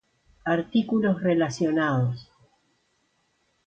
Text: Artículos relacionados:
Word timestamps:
Artículos 0.45 1.21
relacionados: 1.21 2.27